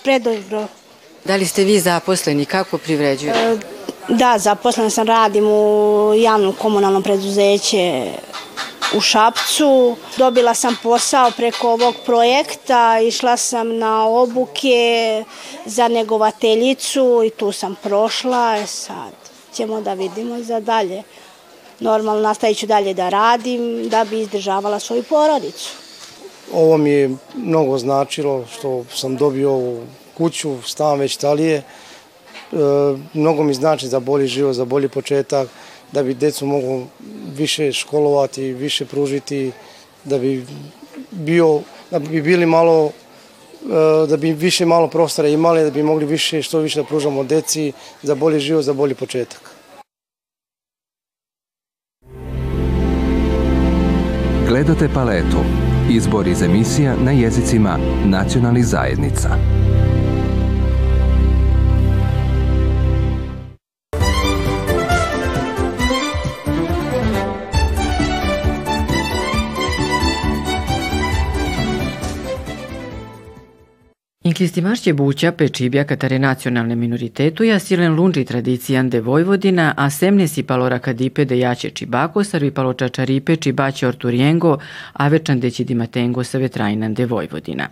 predobro. 0.03 0.67
Da 1.25 1.37
li 1.37 1.47
ste 1.47 1.65
vi 1.65 1.81
zaposleni? 1.81 2.45
Kako 2.45 2.79
privređujete? 2.79 3.39
E, 3.39 3.57
da, 4.09 4.39
zaposlena 4.39 4.91
sam, 4.91 5.07
radim 5.07 5.47
u 5.47 6.15
javnom 6.15 6.53
komunalnom 6.53 7.03
preduzeće 7.03 8.13
u 8.97 9.01
Šapcu. 9.01 9.97
Dobila 10.17 10.55
sam 10.55 10.77
posao 10.83 11.31
preko 11.37 11.71
ovog 11.73 11.95
projekta, 12.07 13.01
išla 13.01 13.37
sam 13.37 13.79
na 13.79 14.07
obuke 14.09 15.25
za 15.67 15.89
negovateljicu 15.89 17.23
i 17.27 17.31
tu 17.31 17.53
sam 17.53 17.77
prošla. 17.83 18.57
E 18.57 18.67
sad 18.67 19.13
ćemo 19.55 19.81
da 19.81 19.95
vidimo 19.95 20.43
za 20.43 20.61
dalje. 20.61 21.03
Normalno 21.81 22.23
nastavit 22.23 22.59
ću 22.59 22.67
dalje 22.67 22.95
da 22.95 23.09
radim 23.09 23.89
da 23.89 24.05
bi 24.05 24.21
izdržavala 24.21 24.81
svoju 24.81 25.03
porodicu. 25.03 25.71
Ovo 26.53 26.77
mi 26.77 26.91
je 26.91 27.11
mnogo 27.35 27.79
značilo 27.79 28.45
što 28.53 28.85
sam 28.95 29.17
dobio 29.17 29.51
ovu 29.51 29.83
kuću, 30.17 30.63
stan 30.63 30.99
već 30.99 31.17
talije. 31.17 31.57
E, 31.57 31.65
mnogo 33.15 33.43
mi 33.43 33.55
znači 33.55 33.89
za 33.89 34.01
bolji 34.01 34.27
život, 34.27 34.55
za 34.55 34.65
bolji 34.65 34.89
početak, 34.89 35.49
da 35.93 36.03
bi 36.03 36.15
decu 36.15 36.47
mogu 36.47 36.87
više 37.37 37.73
školovati, 37.73 38.53
više 38.53 38.85
pružiti, 38.85 39.53
da 40.05 40.19
bi 40.19 40.47
bio, 41.11 41.61
da 41.91 41.99
bi 41.99 42.23
bili 42.23 42.47
malo 42.47 42.91
da 44.09 44.17
bi 44.17 44.33
više 44.33 44.67
malo 44.67 44.89
prostora 44.89 45.29
imali, 45.29 45.65
da 45.65 45.71
bi 45.71 45.83
mogli 45.83 46.05
više, 46.05 46.43
što 46.43 46.59
više 46.59 46.81
da 46.81 46.87
pružamo 46.87 47.25
deci 47.25 47.73
za 48.03 48.15
bolji 48.15 48.41
život, 48.41 48.65
za 48.65 48.73
bolji 48.73 48.95
početak. 48.95 49.51
Gledate 54.49 54.89
paletu. 54.95 55.39
Izbor 55.91 56.29
iz 56.29 56.43
emisija 56.43 56.97
na 56.97 57.13
jezicima 57.13 57.79
nacionalnih 58.05 58.65
zajednica. 58.65 59.60
Inkistimašće 74.31 74.93
buća 74.93 75.33
pečibja 75.33 75.85
katare 75.85 76.19
nacionalne 76.19 76.75
minoritetu 76.77 77.45
ja 77.45 77.59
silen 77.59 77.95
lunđi 77.95 78.25
tradicijan 78.25 78.91
de 78.91 79.01
Vojvodina, 79.01 79.75
a 79.77 79.91
semne 79.91 80.29
si 80.29 80.43
palora 80.43 80.79
kadipe 80.79 81.25
de 81.25 81.39
jače 81.39 81.71
čibako, 81.71 82.25
sarvi 82.25 82.51
palo 82.51 82.73
čačaripe 82.73 83.37
čibaće 83.37 83.89
orturijengo, 83.89 84.59
a 84.93 85.09
večan 85.09 85.41
de 85.41 85.51
dimatengo 85.59 86.25
sa 86.25 86.39
vetrajnan 86.39 86.95
de 86.95 87.07
Vojvodina. 87.07 87.69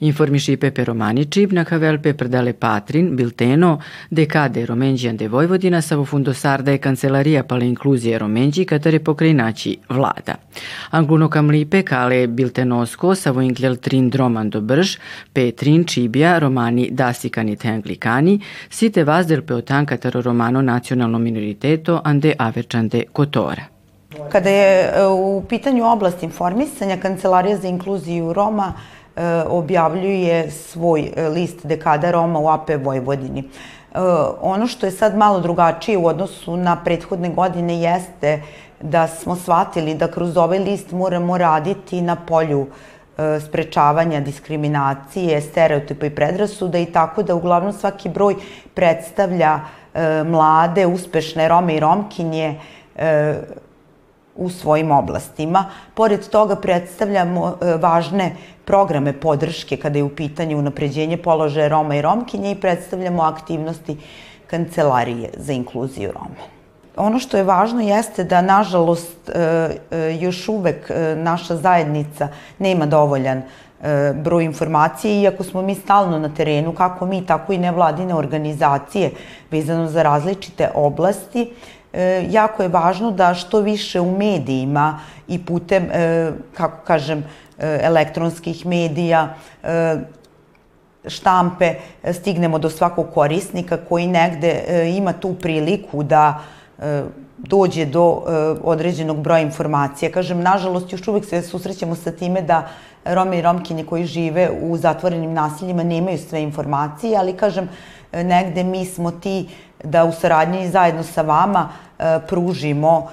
Informiši 0.00 0.56
Pepe 0.56 0.84
Romani 0.84 1.24
čib 1.24 1.52
na 1.52 1.64
kavelpe 1.64 2.14
prdale 2.14 2.52
patrin, 2.52 3.16
bilteno, 3.16 3.80
de 4.10 4.26
kade 4.26 4.66
romenđijan 4.66 5.16
de 5.16 5.28
Vojvodina, 5.28 5.82
savo 5.82 6.04
fundosarda 6.04 6.72
je 6.72 6.78
kancelarija 6.78 7.42
pale 7.42 7.66
inkluzije 7.66 8.18
romenđi 8.18 8.64
katare 8.64 8.98
pokrajinaći 8.98 9.76
vlada. 9.88 10.34
Angluno 10.90 11.28
kamlipe 11.28 11.82
kale 11.82 12.26
biltenosko, 12.26 13.14
savo 13.14 13.40
inglel 13.40 13.76
trin 13.76 14.10
droman 14.10 14.50
do 14.50 14.60
brž, 14.60 14.96
petrin 15.32 15.84
Cibija, 16.02 16.38
romani 16.38 16.88
Dasikanite 16.90 17.68
Anglikani, 17.68 18.40
site 18.70 19.04
vazdel 19.04 19.42
peotankataro 19.46 20.22
romano 20.22 20.62
nacionalno 20.62 21.18
minoriteto 21.18 22.00
ande 22.04 22.34
averčande 22.38 23.04
kotora. 23.12 23.62
Kada 24.32 24.50
je 24.50 24.80
e, 24.82 25.06
u 25.06 25.42
pitanju 25.48 25.86
oblast 25.86 26.22
informisanja, 26.22 26.96
Kancelarija 26.96 27.56
za 27.56 27.68
inkluziju 27.68 28.32
Roma 28.32 28.72
e, 28.72 29.22
objavljuje 29.46 30.50
svoj 30.50 31.12
e, 31.16 31.28
list 31.28 31.66
dekada 31.66 32.10
Roma 32.10 32.38
u 32.38 32.48
AP 32.48 32.70
Vojvodini. 32.82 33.44
Ono 34.40 34.66
što 34.66 34.86
je 34.86 34.92
sad 34.92 35.16
malo 35.16 35.40
drugačije 35.40 35.98
u 35.98 36.06
odnosu 36.06 36.56
na 36.56 36.76
prethodne 36.84 37.28
godine 37.28 37.80
jeste 37.80 38.40
da 38.80 39.06
smo 39.08 39.36
shvatili 39.36 39.94
da 39.94 40.08
kroz 40.08 40.36
ovaj 40.36 40.58
list 40.58 40.92
moramo 40.92 41.38
raditi 41.38 42.00
na 42.00 42.16
polju 42.16 42.60
uh, 42.60 42.68
sprečavanja 43.40 44.20
diskriminacije, 44.20 45.40
stereotipa 45.40 46.06
i 46.06 46.10
predrasuda 46.10 46.78
i 46.78 46.86
tako 46.86 47.22
da 47.22 47.34
uglavnom 47.34 47.72
svaki 47.72 48.08
broj 48.08 48.36
predstavlja 48.74 49.60
e, 49.94 50.24
mlade, 50.24 50.86
uspešne 50.86 51.48
Rome 51.48 51.76
i 51.76 51.80
Romkinje 51.80 52.54
e, 52.96 53.34
u 54.36 54.50
svojim 54.50 54.90
oblastima. 54.90 55.64
Pored 55.94 56.28
toga 56.28 56.56
predstavljamo 56.56 57.58
važne 57.80 58.36
programe 58.64 59.12
podrške 59.12 59.76
kada 59.76 59.98
je 59.98 60.04
u 60.04 60.08
pitanju 60.08 60.58
unapređenje 60.58 61.16
položaja 61.16 61.68
Roma 61.68 61.96
i 61.96 62.02
Romkinje 62.02 62.50
i 62.50 62.60
predstavljamo 62.60 63.22
aktivnosti 63.22 63.96
Kancelarije 64.46 65.30
za 65.36 65.52
inkluziju 65.52 66.12
Roma. 66.12 66.61
Ono 66.96 67.18
što 67.18 67.36
je 67.36 67.42
važno 67.42 67.80
jeste 67.80 68.24
da, 68.24 68.42
nažalost, 68.42 69.28
e, 69.28 69.40
e, 69.90 70.16
još 70.20 70.48
uvek 70.48 70.90
e, 70.90 71.14
naša 71.16 71.56
zajednica 71.56 72.28
nema 72.58 72.86
dovoljan 72.86 73.42
broj 74.14 74.44
informacije, 74.44 75.22
iako 75.22 75.44
smo 75.44 75.62
mi 75.62 75.74
stalno 75.74 76.18
na 76.18 76.28
terenu, 76.34 76.72
kako 76.72 77.06
mi, 77.06 77.26
tako 77.26 77.52
i 77.52 77.58
nevladine 77.58 78.14
organizacije, 78.14 79.10
vezano 79.50 79.88
za 79.88 80.02
različite 80.02 80.68
oblasti, 80.74 81.50
jako 82.28 82.62
je 82.62 82.68
važno 82.68 83.10
da 83.10 83.34
što 83.34 83.60
više 83.60 84.00
u 84.00 84.16
medijima 84.16 85.00
i 85.28 85.44
putem, 85.44 85.88
kako 86.54 86.84
kažem, 86.84 87.24
elektronskih 87.58 88.66
medija, 88.66 89.34
štampe, 91.06 91.74
stignemo 92.12 92.58
do 92.58 92.70
svakog 92.70 93.06
korisnika 93.14 93.76
koji 93.88 94.06
negde 94.06 94.62
ima 94.96 95.12
tu 95.12 95.34
priliku 95.34 96.02
da 96.02 96.40
dođe 97.38 97.86
do 97.86 98.22
e, 98.26 98.32
određenog 98.62 99.20
broja 99.20 99.40
informacija. 99.40 100.10
Kažem, 100.12 100.40
nažalost, 100.42 100.92
još 100.92 101.08
uvek 101.08 101.24
se 101.24 101.42
susrećemo 101.42 101.94
sa 101.94 102.12
time 102.12 102.42
da 102.42 102.68
Rome 103.04 103.38
i 103.38 103.42
Romkinje 103.42 103.84
koji 103.84 104.06
žive 104.06 104.50
u 104.62 104.76
zatvorenim 104.76 105.32
nasiljima 105.32 105.82
nemaju 105.82 106.18
sve 106.18 106.42
informacije, 106.42 107.18
ali 107.18 107.36
kažem, 107.36 107.68
e, 108.12 108.24
negde 108.24 108.64
mi 108.64 108.84
smo 108.84 109.10
ti 109.10 109.48
da 109.84 110.04
u 110.04 110.12
saradnji 110.12 110.68
zajedno 110.68 111.02
sa 111.02 111.22
vama 111.22 111.68
pružimo 112.28 113.08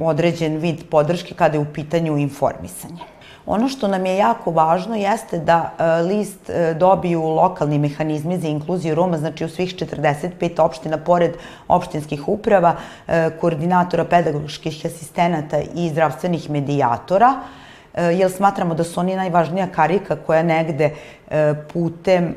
određen 0.00 0.56
vid 0.56 0.84
podrške 0.90 1.34
kada 1.34 1.56
je 1.56 1.60
u 1.60 1.72
pitanju 1.74 2.16
informisanja. 2.16 3.15
Ono 3.46 3.68
što 3.68 3.88
nam 3.88 4.06
je 4.06 4.16
jako 4.16 4.50
važno 4.50 4.96
jeste 4.96 5.38
da 5.38 5.70
e, 5.78 6.02
list 6.02 6.50
e, 6.50 6.74
dobiju 6.74 7.22
lokalni 7.22 7.78
mehanizmi 7.78 8.38
za 8.38 8.48
inkluziju 8.48 8.94
Roma, 8.94 9.18
znači 9.18 9.44
u 9.44 9.48
svih 9.48 9.74
45 9.74 10.60
opština, 10.60 10.98
pored 10.98 11.32
opštinskih 11.68 12.28
uprava, 12.28 12.74
e, 13.08 13.30
koordinatora 13.40 14.04
pedagoških 14.04 14.86
asistenata 14.86 15.60
i 15.74 15.88
zdravstvenih 15.88 16.50
medijatora, 16.50 17.34
jer 18.12 18.30
smatramo 18.30 18.74
da 18.74 18.84
su 18.84 19.00
oni 19.00 19.16
najvažnija 19.16 19.66
karika 19.74 20.16
koja 20.16 20.42
negde 20.42 20.90
putem 21.72 22.34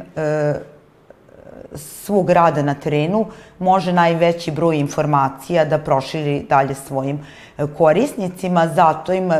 svog 1.75 2.29
rada 2.29 2.61
na 2.61 2.73
terenu 2.73 3.25
može 3.59 3.93
najveći 3.93 4.51
broj 4.51 4.77
informacija 4.77 5.65
da 5.65 5.77
proširi 5.77 6.45
dalje 6.49 6.75
svojim 6.75 7.19
korisnicima, 7.77 8.67
zato 8.67 9.13
im 9.13 9.31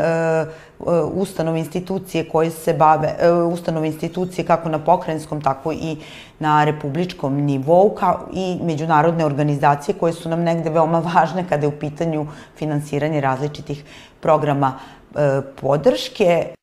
ustanove 1.14 1.60
institucije 1.60 2.30
koje 2.30 2.52
se 2.52 2.74
bave, 2.74 3.16
e, 3.20 3.32
ustanove 3.32 3.88
institucije 3.88 4.46
kako 4.46 4.70
na 4.70 4.80
pokrajinskom, 4.80 5.42
tako 5.42 5.72
i 5.72 5.98
na 6.40 6.64
republičkom 6.64 7.36
nivou, 7.36 7.90
kao 7.96 8.28
i 8.34 8.58
međunarodne 8.62 9.26
organizacije 9.26 9.96
koje 9.96 10.14
su 10.14 10.30
nam 10.30 10.44
negde 10.44 10.70
veoma 10.70 11.00
važne 11.14 11.46
kada 11.50 11.66
je 11.66 11.68
u 11.68 11.80
pitanju 11.80 12.28
finansiranje 12.58 13.22
različitih 13.22 13.84
programa 14.20 14.74
e, 15.16 15.42
podrške. 15.62 16.59